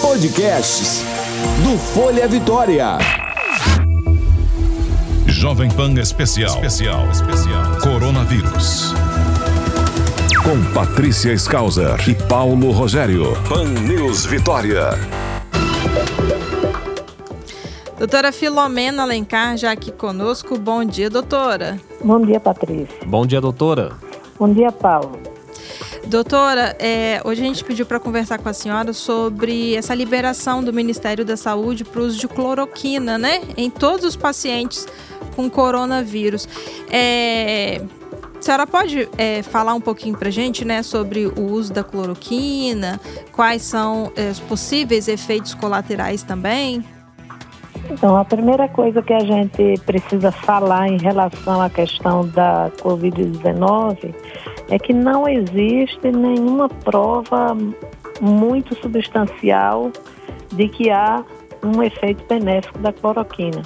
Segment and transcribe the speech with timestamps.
[0.00, 1.02] Podcasts
[1.64, 2.98] do Folha Vitória.
[5.26, 6.54] Jovem Pan Especial.
[6.54, 7.10] Especial.
[7.10, 7.80] Especial.
[7.82, 8.94] Coronavírus.
[10.44, 13.36] Com Patrícia Skauser e Paulo Rogério.
[13.48, 14.90] Pan News Vitória.
[17.98, 20.56] Doutora Filomena Alencar, já aqui conosco.
[20.56, 21.80] Bom dia, doutora.
[22.04, 22.98] Bom dia, Patrícia.
[23.04, 23.94] Bom dia, doutora.
[24.38, 25.25] Bom dia, Paulo.
[26.06, 30.72] Doutora, é, hoje a gente pediu para conversar com a senhora sobre essa liberação do
[30.72, 33.42] Ministério da Saúde para o uso de cloroquina, né?
[33.56, 34.86] Em todos os pacientes
[35.34, 36.48] com coronavírus.
[36.88, 37.82] É,
[38.38, 41.82] a senhora pode é, falar um pouquinho para a gente né, sobre o uso da
[41.82, 43.00] cloroquina,
[43.32, 46.84] quais são é, os possíveis efeitos colaterais também?
[47.90, 54.14] Então, a primeira coisa que a gente precisa falar em relação à questão da Covid-19
[54.68, 57.56] é que não existe nenhuma prova
[58.20, 59.90] muito substancial
[60.52, 61.24] de que há
[61.62, 63.62] um efeito benéfico da cloroquina.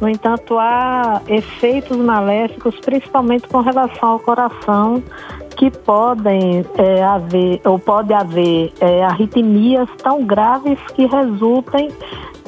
[0.00, 5.02] No entanto, há efeitos maléficos, principalmente com relação ao coração,
[5.56, 11.90] que podem é, haver ou pode haver é, arritmias tão graves que resultem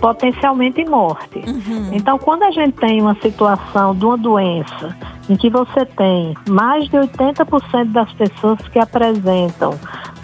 [0.00, 1.40] potencialmente em morte.
[1.40, 1.90] Uhum.
[1.92, 4.96] Então, quando a gente tem uma situação de uma doença
[5.30, 9.72] em que você tem mais de 80% das pessoas que apresentam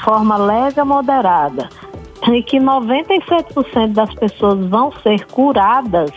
[0.04, 1.68] forma leve a moderada
[2.28, 6.10] e que 97% das pessoas vão ser curadas,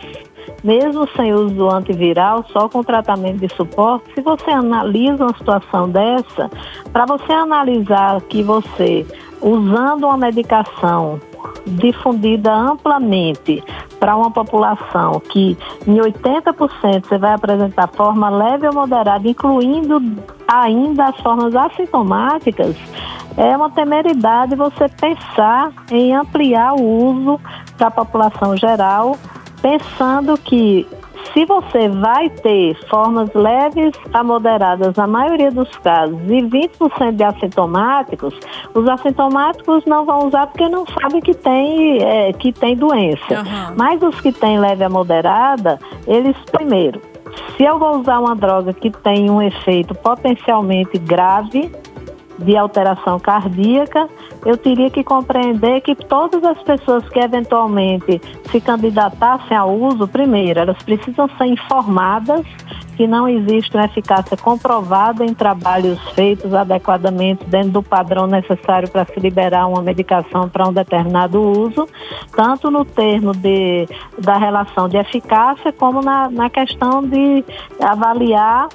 [0.64, 5.88] mesmo sem uso do antiviral, só com tratamento de suporte, se você analisa uma situação
[5.88, 6.50] dessa,
[6.92, 9.06] para você analisar que você,
[9.40, 11.20] usando uma medicação
[11.66, 13.62] difundida amplamente
[13.98, 20.02] para uma população que em 80% você vai apresentar forma leve ou moderada, incluindo
[20.48, 22.76] ainda as formas assintomáticas,
[23.36, 27.40] é uma temeridade você pensar em ampliar o uso
[27.76, 29.16] para a população geral,
[29.62, 30.86] pensando que
[31.32, 37.24] se você vai ter formas leves a moderadas na maioria dos casos e 20% de
[37.24, 38.34] assintomáticos,
[38.74, 43.34] os assintomáticos não vão usar porque não sabem que tem, é, que tem doença.
[43.34, 43.74] Uhum.
[43.76, 47.00] Mas os que têm leve a moderada, eles primeiro
[47.56, 51.70] se eu vou usar uma droga que tem um efeito potencialmente grave,
[52.38, 54.08] de alteração cardíaca,
[54.44, 58.20] eu teria que compreender que todas as pessoas que eventualmente
[58.50, 62.44] se candidatassem ao uso, primeiro, elas precisam ser informadas
[62.96, 69.06] que não existe uma eficácia comprovada em trabalhos feitos adequadamente dentro do padrão necessário para
[69.06, 71.88] se liberar uma medicação para um determinado uso,
[72.36, 77.42] tanto no termo de, da relação de eficácia, como na, na questão de
[77.80, 78.68] avaliar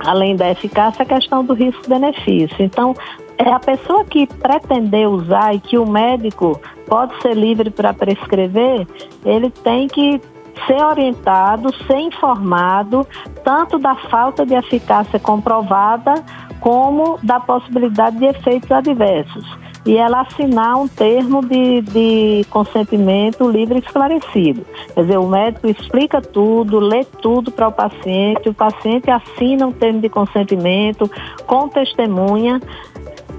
[0.00, 2.56] além da eficácia, a questão do risco-benefício.
[2.58, 2.94] Então,
[3.38, 8.86] é a pessoa que pretender usar e que o médico pode ser livre para prescrever,
[9.24, 10.20] ele tem que
[10.66, 13.06] ser orientado, ser informado,
[13.42, 16.14] tanto da falta de eficácia comprovada,
[16.60, 23.78] como da possibilidade de efeitos adversos e ela assinar um termo de, de consentimento livre
[23.78, 24.64] e esclarecido.
[24.94, 29.72] Quer dizer, o médico explica tudo, lê tudo para o paciente, o paciente assina um
[29.72, 31.10] termo de consentimento
[31.46, 32.60] com testemunha.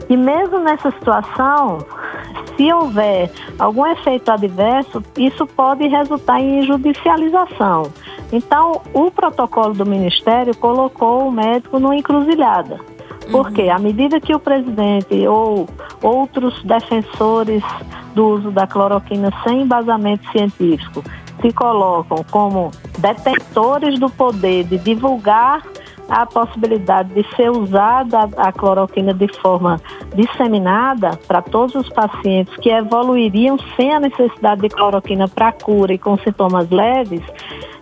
[0.10, 1.80] E mesmo nessa situação,
[2.56, 7.92] se houver algum efeito adverso, isso pode resultar em judicialização.
[8.32, 12.80] Então, o protocolo do Ministério colocou o médico numa encruzilhada.
[13.32, 15.68] Porque à medida que o presidente ou
[16.02, 17.64] outros defensores
[18.14, 21.04] do uso da cloroquina sem embasamento científico
[21.42, 25.64] se colocam como detentores do poder de divulgar
[26.10, 29.80] a possibilidade de ser usada a cloroquina de forma
[30.16, 35.98] disseminada para todos os pacientes que evoluiriam sem a necessidade de cloroquina para cura e
[35.98, 37.22] com sintomas leves,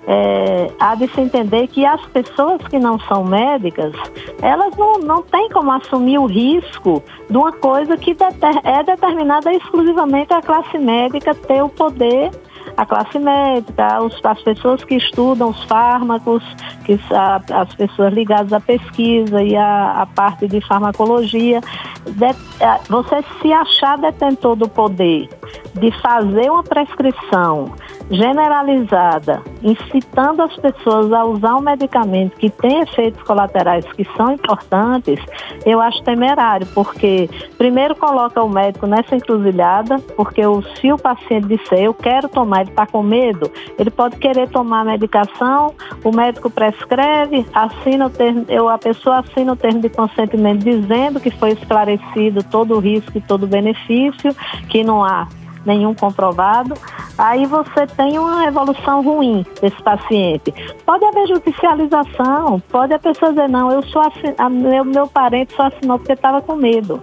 [0.06, 3.94] é, há de se entender que as pessoas que não são médicas,
[4.42, 8.16] elas não, não têm como assumir o risco de uma coisa que
[8.64, 12.32] é determinada exclusivamente à classe médica ter o poder
[12.76, 16.44] a classe médica, os, as pessoas que estudam os fármacos,
[16.86, 21.62] que, a, as pessoas ligadas à pesquisa e à, parte de farmacologia.
[22.06, 25.30] De, a, você se achar detentor do poder
[25.76, 27.72] de fazer uma prescrição
[28.10, 35.20] generalizada, incitando as pessoas a usar um medicamento que tem efeitos colaterais que são importantes,
[35.66, 40.42] eu acho temerário, porque primeiro coloca o médico nessa encruzilhada, porque
[40.80, 44.82] se o paciente disser eu quero tomar, ele está com medo, ele pode querer tomar
[44.82, 45.74] a medicação,
[46.04, 51.20] o médico prescreve, assina o termo, eu, a pessoa assina o termo de consentimento dizendo
[51.20, 54.36] que foi esclarecido todo o risco e todo o benefício,
[54.70, 55.28] que não há
[55.66, 56.74] nenhum comprovado,
[57.18, 60.54] aí você tem uma evolução ruim desse paciente.
[60.86, 64.02] Pode haver judicialização, pode a pessoa dizer, não, eu sou
[64.50, 67.02] meu, meu parente só assinou porque estava com medo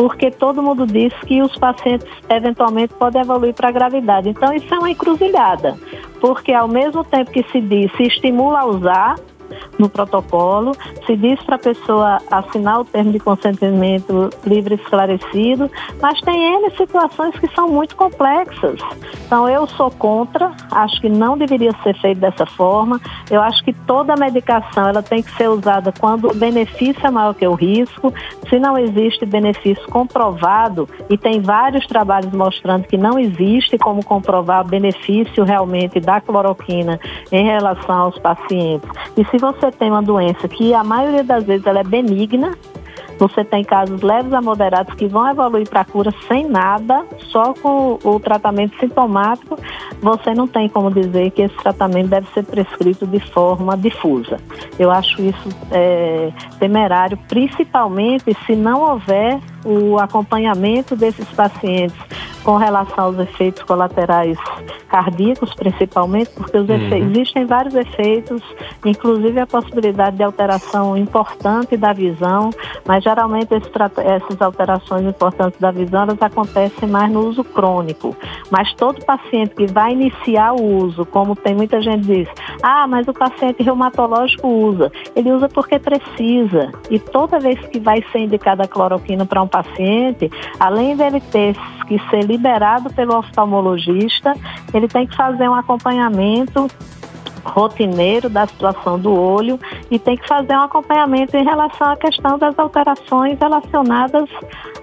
[0.00, 4.30] porque todo mundo diz que os pacientes eventualmente podem evoluir para a gravidade.
[4.30, 5.76] Então, isso é uma encruzilhada,
[6.22, 9.16] porque ao mesmo tempo que se diz, se estimula a usar,
[9.78, 10.72] no protocolo,
[11.06, 15.70] se diz para a pessoa assinar o termo de consentimento livre e esclarecido,
[16.00, 18.80] mas tem N situações que são muito complexas.
[19.26, 23.00] Então, eu sou contra, acho que não deveria ser feito dessa forma.
[23.30, 27.34] Eu acho que toda medicação ela tem que ser usada quando o benefício é maior
[27.34, 28.12] que o risco.
[28.48, 34.64] Se não existe benefício comprovado, e tem vários trabalhos mostrando que não existe como comprovar
[34.64, 36.98] o benefício realmente da cloroquina
[37.30, 38.88] em relação aos pacientes.
[39.16, 42.52] E se você tem uma doença que a maioria das vezes ela é benigna,
[43.20, 47.98] você tem casos leves a moderados que vão evoluir para cura sem nada, só com
[48.02, 49.58] o tratamento sintomático.
[50.00, 54.38] Você não tem como dizer que esse tratamento deve ser prescrito de forma difusa.
[54.78, 61.98] Eu acho isso é, temerário, principalmente se não houver o acompanhamento desses pacientes
[62.42, 64.38] com relação aos efeitos colaterais
[64.90, 67.10] cardíacos, principalmente, porque uhum.
[67.10, 68.42] existem vários efeitos,
[68.84, 72.50] inclusive a possibilidade de alteração importante da visão,
[72.86, 73.70] mas geralmente esse,
[74.04, 78.16] essas alterações importantes da visão elas acontecem mais no uso crônico.
[78.50, 82.28] Mas todo paciente que vai iniciar o uso, como tem muita gente diz,
[82.62, 86.72] ah, mas o paciente reumatológico usa, ele usa porque precisa.
[86.90, 91.54] E toda vez que vai ser indicada a cloroquina para um paciente, além dele ter
[91.90, 94.32] que ser liberado pelo oftalmologista,
[94.72, 96.68] ele tem que fazer um acompanhamento
[97.44, 99.58] rotineiro da situação do olho
[99.90, 104.28] e tem que fazer um acompanhamento em relação à questão das alterações relacionadas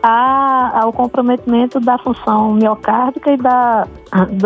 [0.01, 3.87] a, ao comprometimento da função miocárdica e da,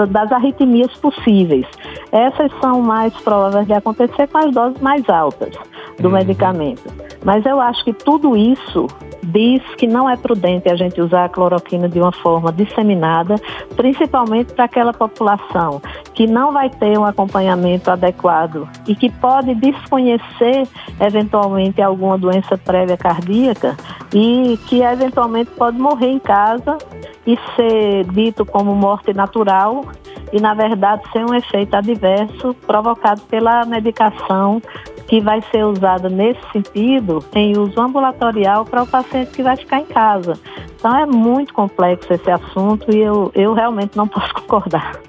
[0.10, 1.66] das arritmias possíveis.
[2.12, 5.56] Essas são mais prováveis de acontecer com as doses mais altas
[5.98, 6.16] do uhum.
[6.16, 6.84] medicamento.
[7.24, 8.88] Mas eu acho que tudo isso
[9.24, 13.36] diz que não é prudente a gente usar a cloroquina de uma forma disseminada,
[13.76, 15.82] principalmente para aquela população
[16.14, 20.68] que não vai ter um acompanhamento adequado e que pode desconhecer
[21.00, 23.78] eventualmente alguma doença prévia cardíaca
[24.14, 26.78] e que eventualmente pode morrer em casa
[27.26, 29.86] e ser dito como morte natural
[30.34, 34.62] e na verdade ser um efeito adverso provocado pela medicação
[35.08, 39.80] que vai ser usada nesse sentido em uso ambulatorial para o paciente que vai ficar
[39.80, 40.34] em casa.
[40.78, 45.00] Então é muito complexo esse assunto e eu, eu realmente não posso concordar.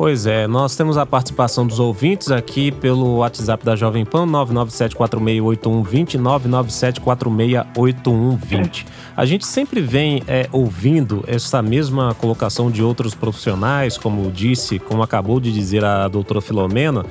[0.00, 6.18] Pois é, nós temos a participação dos ouvintes aqui pelo WhatsApp da Jovem Pan, 997468120,
[6.18, 8.86] 997468120.
[9.16, 15.02] A gente sempre vem é, ouvindo essa mesma colocação de outros profissionais, como disse, como
[15.02, 17.04] acabou de dizer a doutora Filomena,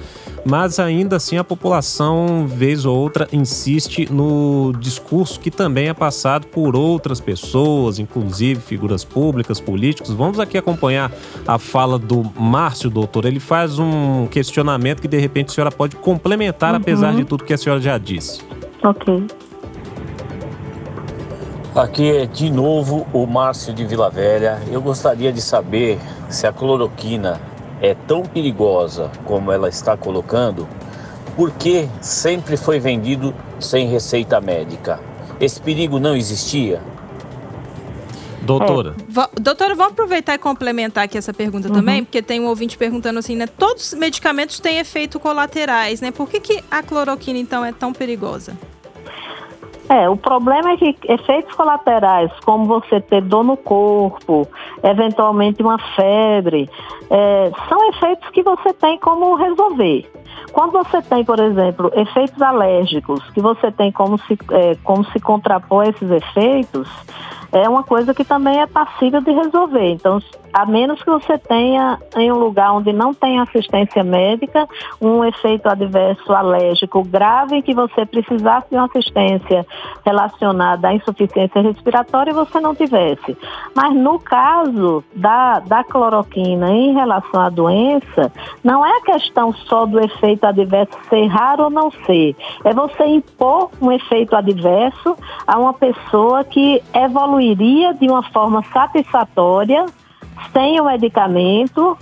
[0.45, 6.47] mas ainda assim a população, vez ou outra, insiste no discurso que também é passado
[6.47, 10.13] por outras pessoas, inclusive figuras públicas, políticos.
[10.13, 11.11] Vamos aqui acompanhar
[11.47, 13.25] a fala do Márcio, doutor.
[13.25, 16.77] Ele faz um questionamento que de repente a senhora pode complementar, uhum.
[16.81, 18.41] apesar de tudo que a senhora já disse.
[18.83, 19.27] Ok.
[21.75, 24.59] Aqui é de novo o Márcio de Vila Velha.
[24.71, 27.39] Eu gostaria de saber se a cloroquina
[27.79, 30.67] é tão perigosa como ela está colocando,
[31.35, 34.99] por que sempre foi vendido sem receita médica?
[35.39, 36.81] Esse perigo não existia?
[38.41, 38.95] Doutora.
[39.39, 41.73] Doutora, vamos aproveitar e complementar aqui essa pergunta uhum.
[41.75, 43.45] também, porque tem um ouvinte perguntando assim, né?
[43.45, 46.09] Todos os medicamentos têm efeitos colaterais, né?
[46.09, 48.57] Por que, que a cloroquina, então, é tão perigosa?
[49.89, 54.47] É, o problema é que efeitos colaterais, como você ter dor no corpo,
[54.83, 56.69] eventualmente uma febre,
[57.09, 60.07] é, são efeitos que você tem como resolver.
[60.51, 65.19] Quando você tem, por exemplo, efeitos alérgicos, que você tem como se, é, como se
[65.19, 66.87] contrapor esses efeitos,
[67.51, 69.91] é uma coisa que também é passível de resolver.
[69.91, 70.21] Então,
[70.53, 74.67] a menos que você tenha em um lugar onde não tem assistência médica
[74.99, 79.65] um efeito adverso alérgico grave que você precisasse de uma assistência
[80.05, 83.37] relacionada à insuficiência respiratória e você não tivesse.
[83.75, 88.31] Mas no caso da, da cloroquina em relação à doença,
[88.63, 92.35] não é a questão só do efeito adverso ser raro ou não ser.
[92.63, 95.15] É você impor um efeito adverso
[95.45, 96.81] a uma pessoa que
[97.39, 99.85] evoluiria de uma forma satisfatória
[100.53, 101.97] sem o medicamento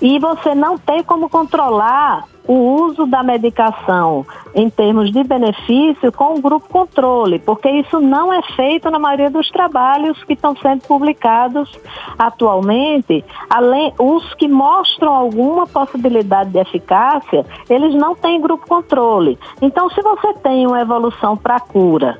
[0.00, 6.34] e você não tem como controlar o uso da medicação em termos de benefício com
[6.34, 10.82] o grupo controle, porque isso não é feito na maioria dos trabalhos que estão sendo
[10.82, 11.70] publicados
[12.18, 13.24] atualmente.
[13.48, 19.38] Além, os que mostram alguma possibilidade de eficácia, eles não têm grupo controle.
[19.60, 22.18] Então, se você tem uma evolução para cura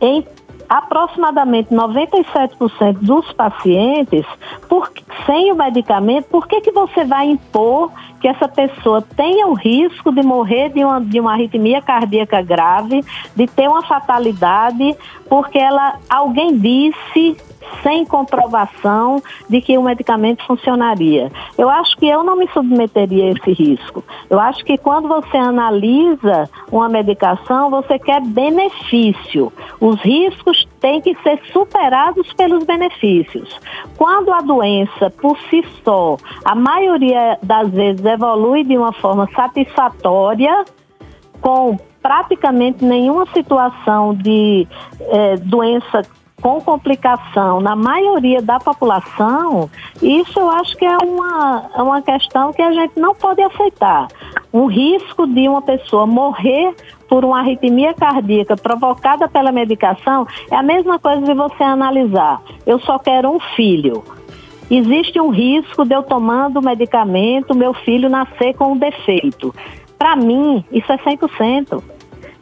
[0.00, 0.24] em
[0.72, 4.24] aproximadamente 97% dos pacientes,
[4.70, 4.90] por,
[5.26, 10.10] sem o medicamento, por que, que você vai impor que essa pessoa tenha o risco
[10.10, 13.04] de morrer de uma, de uma arritmia cardíaca grave,
[13.36, 14.96] de ter uma fatalidade,
[15.28, 17.36] porque ela, alguém disse
[17.82, 21.30] sem comprovação de que o medicamento funcionaria.
[21.56, 24.04] Eu acho que eu não me submeteria a esse risco.
[24.28, 29.52] Eu acho que quando você analisa uma medicação, você quer benefício.
[29.80, 33.58] Os riscos têm que ser superados pelos benefícios.
[33.96, 40.64] Quando a doença por si só, a maioria das vezes evolui de uma forma satisfatória,
[41.40, 44.66] com praticamente nenhuma situação de
[45.00, 46.02] eh, doença
[46.42, 49.70] com complicação na maioria da população,
[50.02, 54.08] isso eu acho que é uma, é uma questão que a gente não pode aceitar.
[54.52, 56.74] O risco de uma pessoa morrer
[57.08, 62.42] por uma arritmia cardíaca provocada pela medicação é a mesma coisa de você analisar.
[62.66, 64.02] Eu só quero um filho.
[64.68, 69.54] Existe um risco de eu tomando o medicamento, meu filho nascer com um defeito.
[69.96, 71.82] Para mim, isso é 100%.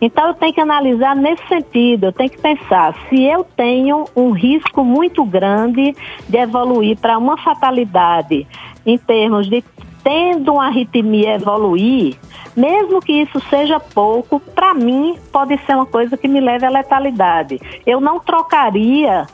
[0.00, 4.30] Então eu tenho que analisar nesse sentido, eu tenho que pensar se eu tenho um
[4.30, 5.94] risco muito grande
[6.28, 8.46] de evoluir para uma fatalidade
[8.86, 9.62] em termos de
[10.02, 12.16] tendo uma arritmia evoluir,
[12.56, 16.70] mesmo que isso seja pouco, para mim pode ser uma coisa que me leve à
[16.70, 17.60] letalidade.
[17.86, 19.26] Eu não trocaria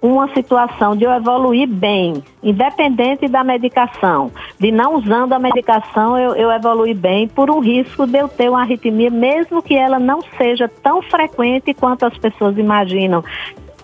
[0.00, 6.34] uma situação de eu evoluir bem, independente da medicação, de não usando a medicação eu,
[6.36, 10.20] eu evoluir bem, por um risco de eu ter uma arritmia, mesmo que ela não
[10.36, 13.24] seja tão frequente quanto as pessoas imaginam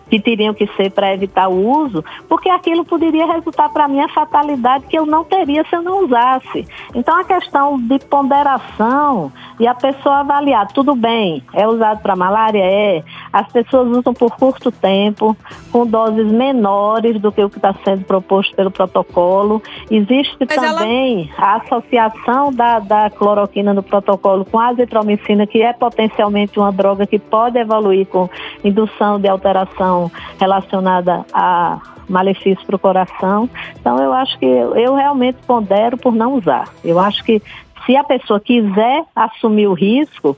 [0.09, 4.09] que teriam que ser para evitar o uso, porque aquilo poderia resultar para mim a
[4.09, 6.66] fatalidade que eu não teria se eu não usasse.
[6.94, 12.62] Então a questão de ponderação e a pessoa avaliar, tudo bem, é usado para malária?
[12.62, 13.02] É.
[13.34, 15.36] As pessoas usam por curto tempo,
[15.72, 19.60] com doses menores do que o que está sendo proposto pelo protocolo.
[19.90, 21.48] Existe Mas também ela...
[21.48, 27.08] a associação da, da cloroquina no protocolo com a azitromicina, que é potencialmente uma droga
[27.08, 28.30] que pode evoluir com
[28.62, 33.50] indução de alteração relacionada a malefício para o coração.
[33.80, 36.68] Então, eu acho que eu, eu realmente pondero por não usar.
[36.84, 37.42] Eu acho que
[37.84, 40.36] se a pessoa quiser assumir o risco,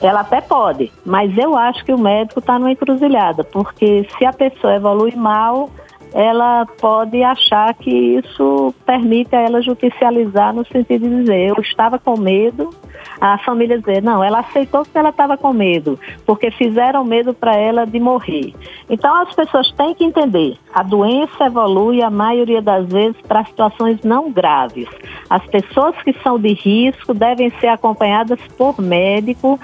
[0.00, 4.32] ela até pode, mas eu acho que o médico está numa encruzilhada, porque se a
[4.32, 5.68] pessoa evolui mal,
[6.12, 11.98] ela pode achar que isso permite a ela judicializar no sentido de dizer, eu estava
[11.98, 12.70] com medo,
[13.20, 17.54] a família dizer, não, ela aceitou que ela estava com medo, porque fizeram medo para
[17.54, 18.54] ela de morrer.
[18.88, 24.02] Então as pessoas têm que entender, a doença evolui a maioria das vezes para situações
[24.02, 24.88] não graves.
[25.28, 29.60] As pessoas que são de risco devem ser acompanhadas por médico,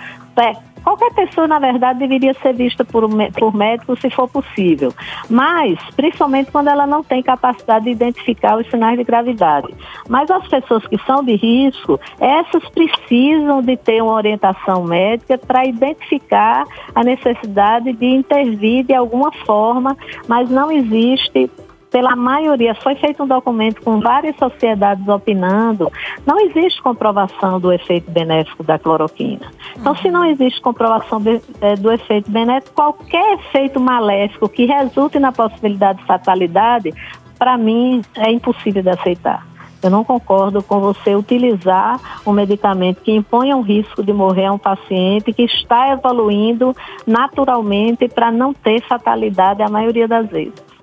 [0.86, 4.94] Qualquer pessoa, na verdade, deveria ser vista por, por médico se for possível.
[5.28, 9.66] Mas, principalmente quando ela não tem capacidade de identificar os sinais de gravidade.
[10.08, 15.66] Mas as pessoas que são de risco, essas precisam de ter uma orientação médica para
[15.66, 16.62] identificar
[16.94, 19.96] a necessidade de intervir de alguma forma,
[20.28, 21.50] mas não existe
[21.90, 25.90] pela maioria, foi feito um documento com várias sociedades opinando,
[26.26, 29.50] não existe comprovação do efeito benéfico da cloroquina.
[29.76, 35.18] Então, se não existe comprovação de, é, do efeito benéfico, qualquer efeito maléfico que resulte
[35.18, 36.92] na possibilidade de fatalidade,
[37.38, 39.46] para mim, é impossível de aceitar.
[39.82, 44.52] Eu não concordo com você utilizar um medicamento que impõe um risco de morrer a
[44.52, 46.74] um paciente que está evoluindo
[47.06, 50.75] naturalmente para não ter fatalidade a maioria das vezes.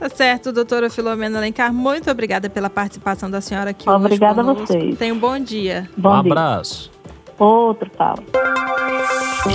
[0.00, 1.72] Tá certo, doutora Filomena Alencar.
[1.74, 4.96] Muito obrigada pela participação da senhora aqui Obrigada a vocês.
[4.98, 5.88] Tenha um bom dia.
[5.94, 6.32] Bom um dia.
[6.32, 6.90] abraço.
[7.38, 8.24] Outro, Paulo.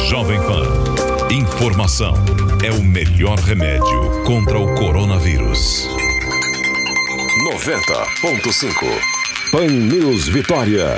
[0.08, 1.34] Jovem Pan.
[1.34, 2.14] Informação
[2.64, 5.88] é o melhor remédio contra o coronavírus.
[7.52, 10.98] 90.5 Pan News Vitória.